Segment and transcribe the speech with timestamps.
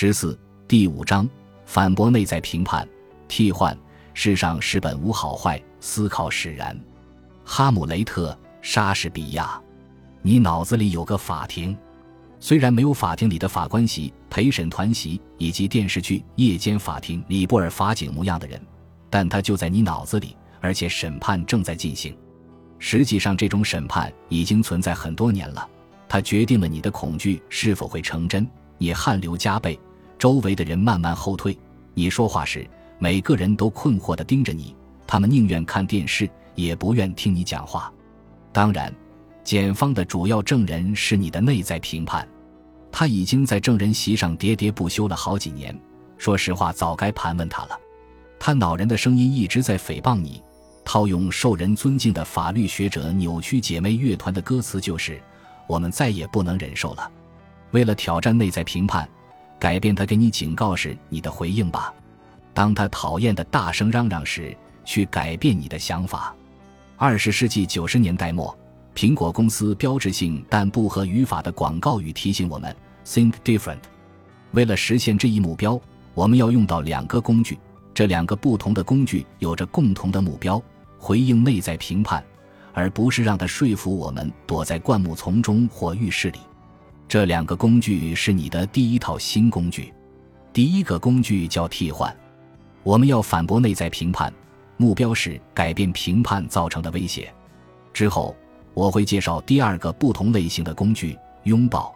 [0.00, 1.28] 十四第五章
[1.66, 2.88] 反驳内在评判
[3.26, 3.76] 替换
[4.14, 6.80] 世上实本无好坏，思考使然。
[7.44, 9.60] 哈姆雷特，莎士比亚，
[10.22, 11.76] 你脑子里有个法庭，
[12.38, 18.62] 虽然没有法庭里的法官席、陪审团席以及电视剧《夜间法庭》里布尔法警模样的人，
[19.10, 22.16] 但他就在你脑子里，而且审判正在进行。
[22.78, 25.68] 实际上，这种审判已经存在很多年了。
[26.08, 28.48] 它决定了你的恐惧是否会成真。
[28.80, 29.76] 你汗流浃背，
[30.18, 31.56] 周围的人慢慢后退。
[31.94, 34.74] 你说话时，每个人都困惑地盯着你，
[35.06, 36.28] 他们宁愿看电视。
[36.54, 37.92] 也不愿听你讲话。
[38.52, 38.92] 当然，
[39.44, 42.26] 检方的主要证人是你的内在评判，
[42.90, 45.80] 他已经在证人席上喋喋不休了好几年。
[46.16, 47.78] 说实话，早该盘问他了。
[48.40, 50.42] 他恼人的声音一直在诽谤你。
[50.84, 55.22] 套用受人尊敬的法律学者扭曲姐妹乐团的歌词，就是
[55.68, 57.08] “我们再也不能忍受了”。
[57.70, 59.08] 为了挑战内在评判，
[59.58, 61.92] 改变他给你警告时你的回应吧。
[62.54, 66.34] 当他讨厌的大声嚷嚷时，去改变你的想法。
[66.96, 68.56] 二十世纪九十年代末，
[68.94, 72.74] 苹果公司标志性但不合语法的广告语提醒我们
[73.04, 73.82] ：“Think different。”
[74.52, 75.80] 为了实现这一目标，
[76.14, 77.58] 我们要用到两个工具。
[77.94, 80.62] 这两个不同的工具有着共同的目标：
[80.98, 82.24] 回应内在评判，
[82.72, 86.38] 而不是让它说服我们躲在灌木丛中或浴室里。
[87.08, 89.94] 这两个工具是你的第一套新工具。
[90.52, 92.14] 第一个工具叫替换，
[92.82, 94.30] 我们要反驳内在评判。
[94.76, 97.32] 目标是改变评判造成的威胁。
[97.94, 98.36] 之后
[98.74, 101.92] 我会介绍第二个不同类型的工具——拥抱。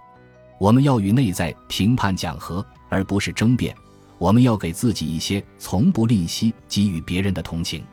[0.58, 3.76] 我们要与内在评判讲和，而不是争辩。
[4.16, 7.84] 我们要给自己一些从不吝惜给予别人的同情。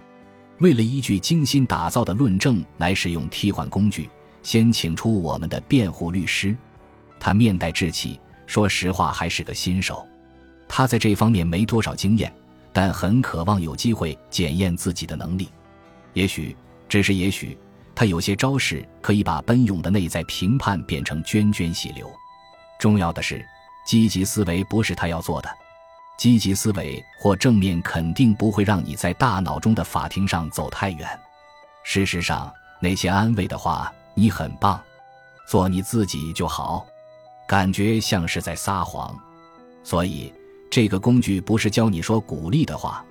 [0.59, 4.09] 为了依据精心打造的论证来使用替换工具，
[4.41, 6.55] 先请出我们的辩护律师。
[7.19, 10.07] 他面带稚气，说实话还是个新手。
[10.67, 12.31] 他在这方面没多少经验。
[12.71, 15.49] 但很渴望有机会检验自己的能力，
[16.13, 16.55] 也许
[16.87, 17.57] 只是也许，
[17.95, 22.09] 他有些招式可以把奔涌的内在评判变成涓涓细流。
[22.79, 23.43] 重要的是，
[23.87, 25.49] 积极思维不是他要做的。
[26.15, 31.19] 积极思维或正面肯定不会让你在大脑中的法庭上走太远。
[31.83, 34.79] 事实上，那些安慰的话“你很棒，
[35.47, 36.85] 做你自己就好”，
[37.49, 39.13] 感觉像是在撒谎。
[39.83, 40.31] 所以。
[40.71, 43.03] 这个工具不是教你说鼓励的话，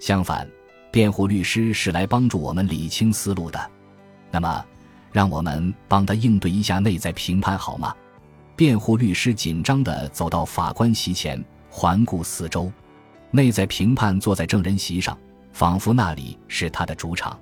[0.00, 0.48] 相反，
[0.90, 3.70] 辩护律师是来帮助我们理清思路的。
[4.30, 4.64] 那么，
[5.12, 7.94] 让我们帮他应对一下内在评判好吗？
[8.56, 12.72] 辩护律师紧张地走到法官席前，环顾四周。
[13.30, 15.14] 内在评判坐在证人席上，
[15.52, 17.38] 仿佛那里是他的主场。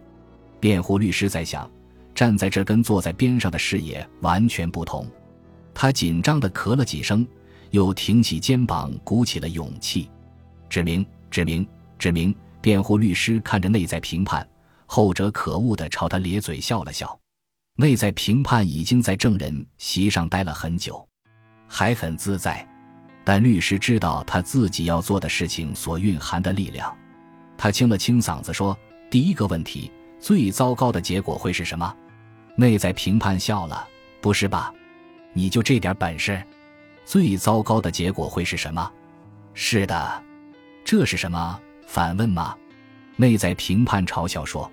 [0.58, 1.70] 辩护律师在想，
[2.16, 5.06] 站在这跟坐在边上的视野完全不同。
[5.74, 7.26] 他紧张地咳了几声。
[7.70, 10.10] 又挺起肩膀，鼓起了勇气。
[10.68, 11.66] 指明，指明，
[11.98, 12.34] 指明。
[12.60, 14.46] 辩护律师看着内在评判，
[14.86, 17.18] 后者可恶的朝他咧嘴笑了笑。
[17.76, 21.04] 内在评判已经在证人席上待了很久，
[21.66, 22.64] 还很自在。
[23.24, 26.94] 但律师知道他自己要做的事情所蕴含的力量。
[27.56, 28.78] 他清了清嗓子说
[29.10, 29.90] ：“第一个问题，
[30.20, 31.96] 最糟糕的结果会是什么？”
[32.54, 33.88] 内在评判笑了
[34.20, 34.72] ：“不是吧？
[35.32, 36.42] 你就这点本事？”
[37.04, 38.90] 最糟糕的结果会是什么？
[39.54, 40.22] 是的，
[40.84, 41.60] 这是什么？
[41.86, 42.56] 反问吗？
[43.16, 44.70] 内在评判嘲笑说：“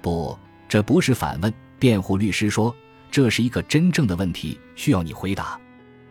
[0.00, 2.72] 不，这不是反问。”辩护律师说
[3.10, 5.58] ：“这是一个真正的问题，需要你回答。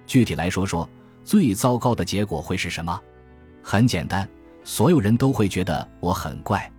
[0.06, 0.90] 具体来说说，
[1.24, 3.00] 最糟糕的结果会是什么？
[3.64, 4.28] 很简单，
[4.66, 6.70] 所有人都会觉得我很怪。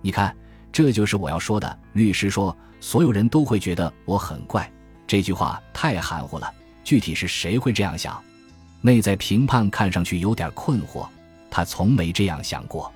[0.00, 0.36] 你看，
[0.72, 4.68] 这就是我要说的。”律师说：“所有人都会觉得我很怪。”
[5.12, 6.50] 这句话太含糊了。
[6.82, 8.18] 具体是谁会这样想？
[8.80, 11.06] 内在评判看上去有点困惑，
[11.50, 12.90] 他从没这样想过。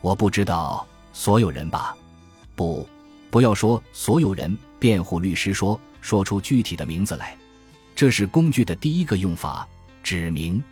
[0.00, 1.94] 我不知道所有人吧？
[2.56, 2.88] 不，
[3.30, 4.56] 不要说所有人。
[4.78, 7.36] 辩护律师说：“说出具体的名字来。”
[7.94, 9.68] 这是工具的第一个用法，
[10.02, 10.64] 指明。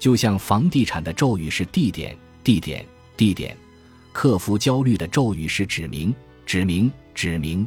[0.00, 2.84] 就像房地产的咒语是地点，地点，
[3.16, 3.56] 地点。
[4.12, 6.12] 克服焦虑的咒语是指明，
[6.44, 7.64] 指明，指明。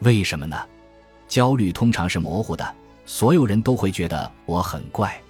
[0.00, 0.54] 为什么呢？
[1.28, 2.74] 焦虑通常是模糊的。
[3.06, 5.20] 所有人都会觉得我很怪，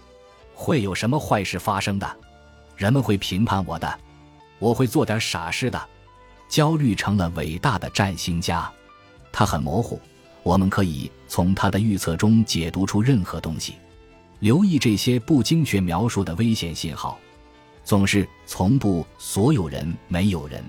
[0.55, 2.17] 会有什么坏事发生的？
[2.77, 3.99] 人们会评判我的，
[4.59, 5.89] 我会做点傻事的。
[6.49, 8.71] 焦虑成了伟大的占星家，
[9.33, 10.01] 他很模糊，
[10.45, 13.75] 我们可以从他的预测中解读出任何东西。
[14.39, 17.19] 留意这些不精确描述的危险信号，
[17.83, 20.63] 总是从不所有人没有人。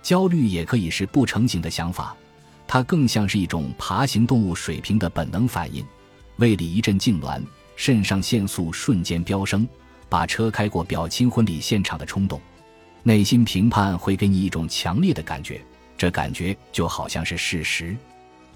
[0.00, 2.16] 焦虑也可以是不成形的想法，
[2.72, 5.84] 它更像是一种爬行动物水平的本能反应。
[6.36, 7.42] 胃里一阵痉挛，
[7.74, 9.66] 肾上腺素瞬间飙升，
[10.08, 12.40] 把车开过表亲婚礼现场的冲动。
[13.02, 15.60] 内心评判会给你一种强烈的感觉，
[15.98, 17.96] 这感觉就好像是事实。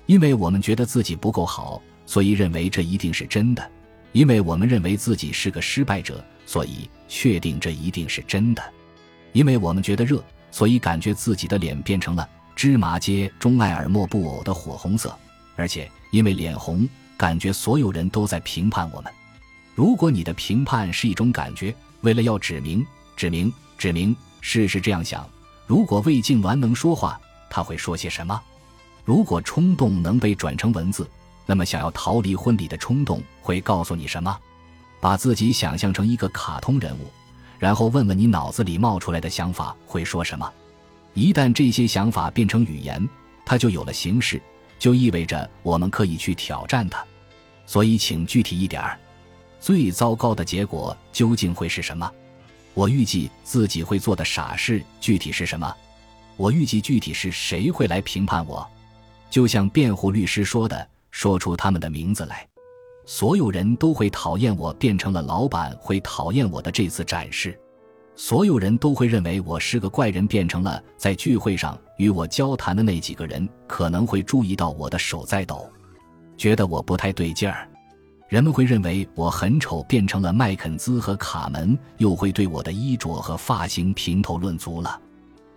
[0.06, 3.64] 因为我们觉得自己不够好，所以认为这一定是真的；
[4.12, 8.62] 因为我们认为自己是个失败者，所以确定这一定是真的；
[9.32, 10.22] 因为我们觉得热，
[10.52, 15.16] 所以感觉自己的脸变成了芝麻街中爱尔莫布偶的火红色，
[15.56, 19.12] 而且因为脸红，感觉所有人都在评判我们。
[19.74, 22.86] 如果你的评判是一种感觉，为了要指明、
[23.16, 25.28] 指明、指明，试试这样想：
[25.66, 27.20] 如果魏晋鸾能说话，
[27.50, 28.40] 他会说些什么？
[29.04, 31.08] 如果冲动能被转成文字，
[31.44, 34.38] 那么想要逃离婚礼的冲动会告诉你什么？
[35.00, 37.10] 把自己想象成一个卡通人物，
[37.58, 40.50] 然后问问你脑子里冒出来的想法会说什么。
[41.14, 43.08] 一旦这些想法变成语言，
[43.46, 44.40] 它就有了形式，
[44.78, 47.04] 就意味着我们可以去挑战它。
[47.66, 48.98] 所以，请具体一点儿，
[49.58, 52.10] 最糟糕的结果究竟会是什么？
[52.74, 55.74] 我预计自己会做的傻事具体是什么？
[56.36, 58.66] 我预计具体是谁会来评判我？
[59.30, 62.46] 就像辩护律师说的，说出他们的名字来，
[63.06, 67.52] 所有人都会讨厌我，变成了老板会讨厌我的这次展示；
[68.16, 75.68] 所有人都会认为我是个怪人，变成了在聚会上与我交谈的那几个人可能会注意到我的手在抖，
[76.36, 77.66] 觉得我不太对劲儿；
[78.28, 85.00] 人们会认为我很丑，变成了麦肯兹和卡门又会对我的衣着和发型评头论足了。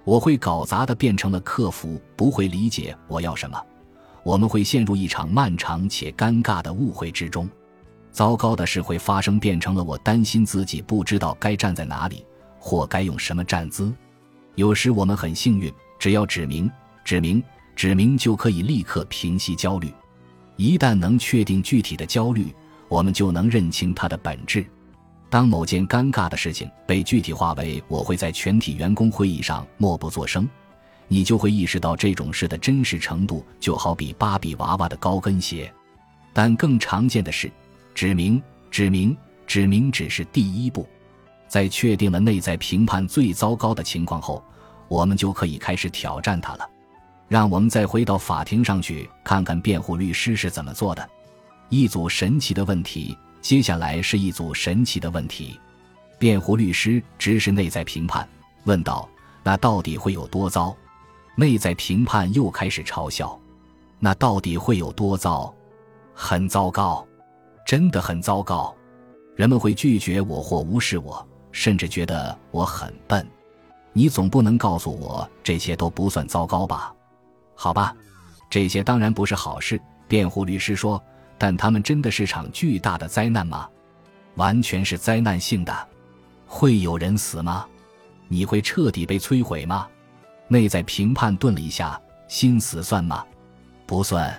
[0.04, 3.62] 我会搞砸的，变成了客服不会理解我要什么，
[4.24, 7.48] 我们会陷入一场漫长且尴尬的误会之中。
[8.12, 12.25] 糟糕的事会发生，变成了我担心自己不知道该站在哪里
[12.59, 13.94] 或该用什么站姿。
[14.56, 16.69] 有时我们很幸运，只要指明、
[17.04, 17.44] 指明、
[17.75, 19.94] 指明就可以立刻平息焦虑。
[20.56, 22.54] 一旦能确定具体的焦虑，
[22.88, 24.65] 我们就能认清它的本质。
[25.30, 30.48] 当某件尴尬的事情被具体化为“我会在全体员工会议上默不作声”，
[31.07, 35.71] 你就会意识到这种事的真实程度，就好比芭比娃娃的高跟鞋。
[36.33, 37.51] 但更常见的是，
[37.94, 39.15] 指明、指明、
[39.45, 40.88] 指明只是第一步。
[41.47, 44.44] 在确定了内在评判最糟糕的情况后，
[44.88, 46.69] 我们就可以开始挑战它了。
[47.27, 51.09] 让我们再回到法庭上去看看辩护律师是怎么做的。
[51.69, 53.17] 一组神奇的问题。
[53.39, 55.57] 接下来是一组神奇的问题，
[56.19, 58.27] 辩护律师直视内在评判，
[58.65, 59.07] 问道
[59.41, 60.75] ：“那到底会有多糟？”
[61.38, 63.39] 内在评判又开始嘲笑
[63.99, 65.53] ：“那到底会有多糟？
[66.13, 67.07] 很糟糕，
[67.65, 68.75] 真的很糟糕。
[69.35, 71.25] 人们会拒绝我或无视我，
[71.57, 73.27] 甚至觉得我很笨。
[73.92, 76.94] 你总不能告诉我这些都不算糟糕吧？
[77.56, 77.95] 好吧，
[78.48, 81.01] 这些当然不是好事。”辩护律师说。
[81.39, 83.69] 但他们真的是场巨大的灾难吗？
[84.36, 85.88] 完全是灾难性的。
[86.48, 87.68] 会有人死吗？
[88.27, 89.88] 你会彻底被摧毁吗？
[90.48, 93.24] 内在评判顿了一下，心死算吗？
[93.86, 94.33] 不算。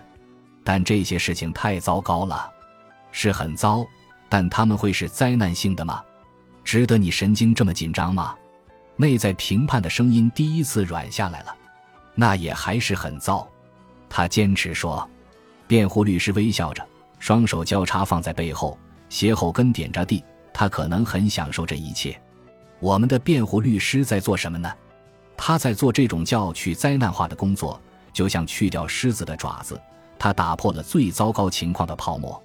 [0.64, 2.50] 但这些事情太糟糕了，
[3.12, 3.86] 是很糟。
[4.28, 6.02] 但他们会是灾难性的吗？
[6.68, 8.36] 值得你神经这么紧张吗？
[8.96, 11.56] 内在评判的声音第一次软下来了。
[12.14, 13.48] 那也还是很糟。
[14.06, 15.08] 他坚持说。
[15.66, 16.86] 辩护律师微笑着，
[17.18, 18.78] 双手交叉放在背后，
[19.08, 20.22] 鞋后跟点着地。
[20.52, 22.20] 他可能很享受这一切。
[22.80, 24.70] 我们的辩护律师在做什么呢？
[25.38, 27.80] 他在做这种叫去灾难化的工作，
[28.12, 29.80] 就像去掉狮子的爪子。
[30.18, 32.38] 他打破了最糟糕情况的泡沫。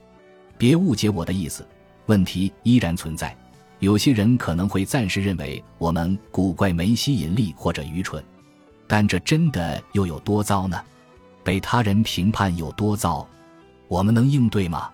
[0.58, 1.68] 别误解我的意思，
[2.06, 3.36] 问题依然存在。
[3.84, 8.24] 有些人可能会暂时认为我们古怪、没吸引力或者愚蠢，
[8.88, 10.82] 但这真的又有多糟呢？
[11.44, 13.28] 被他人评判有多糟，
[13.90, 14.90] 我们能应对吗？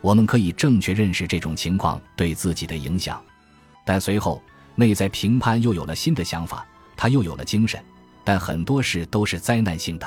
[0.00, 3.22] 我们可以正确认识这种情况对自己的影响，
[3.84, 4.42] 但随后
[4.76, 7.78] 内在评判又有了新的想法，他又有了精神。
[8.24, 10.06] 但很多事都是灾难性的。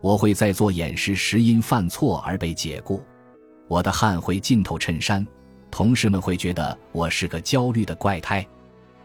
[0.00, 3.04] 我会在做演示时因犯错而被解雇，
[3.68, 5.26] 我的汗会浸透衬衫，
[5.70, 8.46] 同事们会觉得我是个焦虑的怪胎。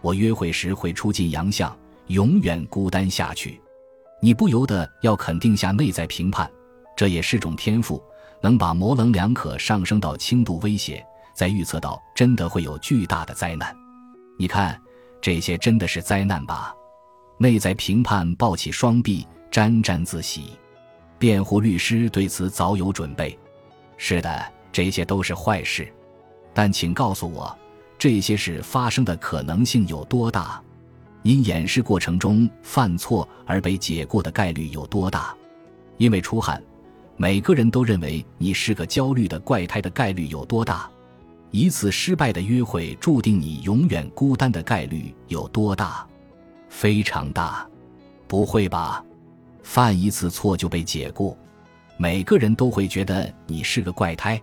[0.01, 1.75] 我约会时会出尽洋相，
[2.07, 3.62] 永远孤单下去。
[4.22, 6.50] 你不由得要肯定下内在评判，
[6.95, 8.03] 这也是种天赋，
[8.41, 13.75] 能把模棱两可上升到轻度威胁，再预测到真的会有巨大的灾难。
[14.38, 14.79] 你看，
[15.22, 16.74] 这些真的是灾难吧？
[17.38, 20.51] 内在评判抱起双臂，沾沾自喜。
[21.17, 23.38] 辩护律师对此早有准备。
[23.98, 25.91] 是的，这些都是坏事，
[26.56, 27.56] 但请告诉我，
[28.00, 30.60] 这些事发生的可能性有多大？
[31.22, 35.36] 因演示过程中犯错而被解雇的概率有多大？
[35.98, 36.64] 因为出汗，
[37.18, 40.90] 每个人都认为你是个焦虑的怪胎的概率有多大？
[41.52, 46.08] 一次失败的约会注定你永远孤单的概率有多大？
[46.70, 47.68] 非常大。
[48.28, 49.04] 不会吧？
[49.62, 51.38] 犯一次错就被解雇？
[51.98, 54.42] 每个人都会觉得你是个怪胎。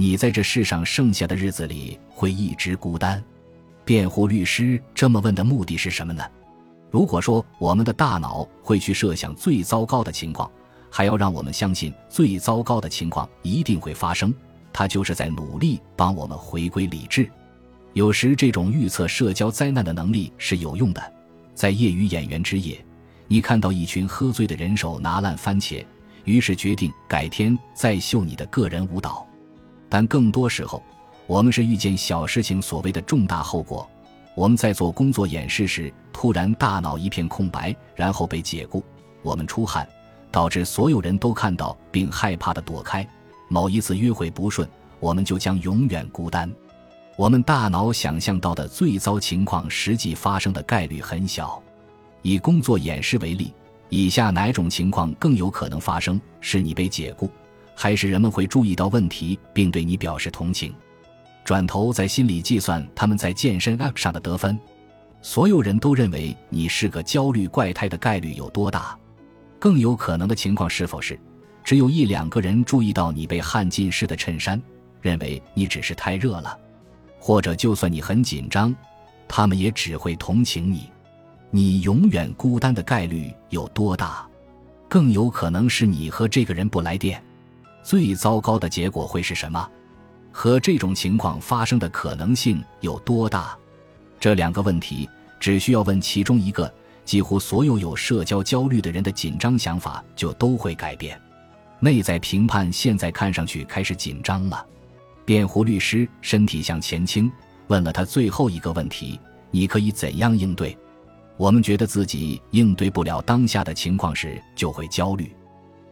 [0.00, 3.22] 你在这世上剩下的日子里会一直孤单。
[3.84, 6.24] 辩护律师这么问的目的是什么呢？
[6.90, 10.50] 如果说我们的大脑会去设想最糟糕的情况，
[10.88, 14.32] 还要让我们相信最糟糕的情况一定会发生。
[14.72, 17.30] 他就是在努力帮我们回归理智。
[17.92, 21.12] 有时这种预测社交灾难的能力是有用的。
[21.54, 22.82] 在业余演员之夜，
[23.28, 25.84] 你看到一群喝醉的人手拿烂番茄，
[26.24, 29.26] 于是决定改天再秀你的个人舞蹈。
[29.90, 30.82] 但更多时候，
[31.26, 33.86] 我们是遇见小事情所谓的重大后果。
[34.36, 38.82] 我们在做工作演示时，突然大脑一片空白，然后被解雇。
[39.22, 39.86] 我们出汗，
[40.30, 43.06] 导致所有人都看到并害怕的躲开。
[43.48, 44.66] 某一次约会不顺，
[45.00, 46.50] 我们就将永远孤单。
[47.16, 51.60] 我们大脑想象到的最糟情况，实际发生的概率很小。
[52.22, 53.52] 以工作演示为例，
[53.88, 56.18] 以下哪种情况更有可能发生？
[56.40, 57.28] 是你被解雇，
[57.82, 60.70] 还是人们会注意到问题并对你表示同情？
[61.42, 64.60] 转头在心里计算他们在健身 App 上的得分。
[65.22, 68.94] 所有人都认为你是个焦虑怪胎的概率有多大？
[69.58, 71.18] 更有可能的情况是否是？
[71.64, 74.60] 只有一两个人注意到你被汗浸湿的衬衫，
[75.00, 76.54] 认为你只是太热了，
[77.18, 78.76] 或者就算你很紧张，
[79.26, 80.90] 他们也只会同情你。
[81.50, 84.28] 你永远孤单的概率有多大？
[84.86, 87.22] 更有可能是你和这个人不来电。
[87.82, 89.68] 最糟糕的结果会是什么？
[90.32, 93.56] 和这种情况发生的可能性有多大？
[94.18, 95.08] 这两个问题
[95.38, 96.72] 只需要问其中一个，
[97.04, 101.20] 几乎所有有社交焦虑的人的紧张想法就都会改变。
[101.80, 104.64] 内在评判现在看上去开始紧张了。
[105.24, 107.30] 辩护律师身体向前倾，
[107.68, 109.18] 问了他最后一个问题：
[109.50, 110.76] 你可以怎样应对？
[111.36, 115.34] 我们觉得自己应对不了当下的情况时，就会焦虑。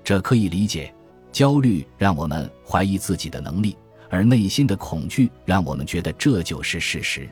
[0.04, 0.94] 这可以理解，
[1.32, 3.76] 焦虑让我们怀疑自己的能力，
[4.10, 7.28] 而内心的恐惧让我们觉得这就是事实。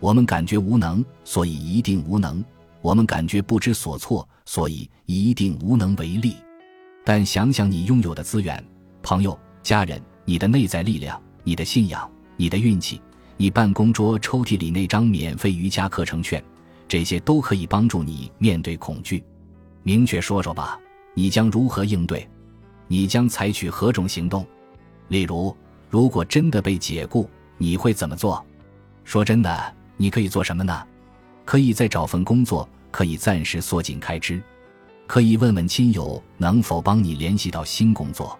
[0.00, 2.42] 我们感觉无能，所以一定无能；
[2.80, 6.36] 我们感觉不知所措，所以一定无能为力。
[7.04, 8.62] 但想想你拥有的资源、
[9.02, 13.00] 朋友、家人、你的内在力量、你的信仰、你的运气、
[13.36, 16.42] 你办公桌抽屉里那张免费瑜伽课程券，
[16.86, 19.24] 这些都可以帮助你面对恐惧。
[19.82, 20.78] 明确说说吧，
[21.14, 22.28] 你将如何应对？
[22.88, 24.46] 你将采取何种行动？
[25.08, 25.54] 例如，
[25.88, 28.44] 如果真的被解雇，你会怎么做？
[29.04, 30.86] 说真的，你可以做什么呢？
[31.44, 34.42] 可以再找份工作，可以暂时缩紧开支。
[35.06, 38.38] 可以问问亲友能否帮你联系到新工作，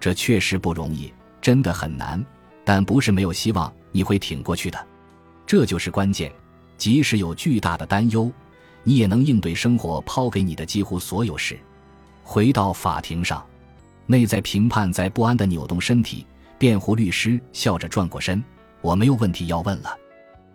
[0.00, 2.22] 这确实不容易，真的很难，
[2.64, 4.86] 但不是没有希望，你会挺过去的，
[5.46, 6.30] 这就是关键。
[6.76, 8.30] 即使有巨大的担忧，
[8.82, 11.58] 你也能应对生活抛给你的几乎所有事。
[12.24, 13.46] 回到法庭上，
[14.06, 16.26] 内在评判在不安的扭动身体，
[16.58, 18.42] 辩护律师笑着转过身
[18.82, 19.96] ：“我没有问题要问了。”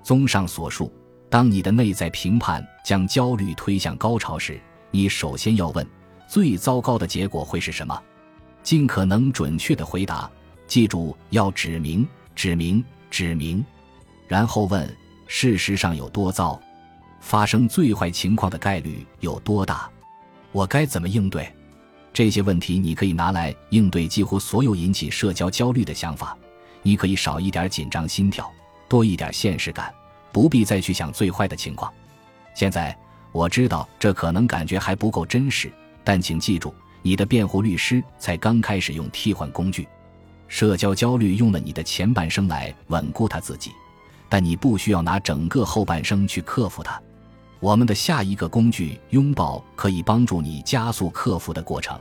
[0.03, 0.93] 综上所述，
[1.29, 4.59] 当你的内在评判将焦虑推向高潮时，
[4.91, 5.85] 你首先要问，
[6.27, 8.01] 最糟糕的结果会是什么？
[8.63, 10.29] 尽可能准确的回答，
[10.65, 13.63] 记住要指明、指明、指明，
[14.27, 14.89] 然后问
[15.25, 16.59] 事实上有多糟，
[17.19, 19.89] 发生最坏情况的概率有多大，
[20.51, 21.49] 我该怎么应对？
[22.17, 26.35] 这些问题你可以拿来应对几乎所有引起社交焦虑的想法。
[26.81, 28.51] 你可以少一点紧张心跳，
[28.89, 29.93] 多一点现实感，
[30.31, 31.93] 不必再去想最坏的情况。
[32.55, 32.97] 现在。
[33.33, 35.71] 我知道这可能感觉还不够真实，
[36.03, 39.87] 但请记住，你的辩护律师才刚开始用替换工具。
[40.47, 43.69] 社交焦虑用了你的前半生来稳固他自己，
[44.27, 46.99] 但你不需要拿整个后半生去克服它。
[47.59, 51.99] 我们的下一个工具——拥抱，可以帮助你加速克服的过程。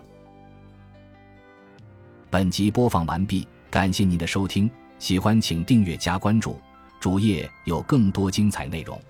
[2.28, 6.60] 本集播放完毕，感谢您的收听，喜欢请订阅加关注，
[7.00, 9.00] 主页有更多精彩内容。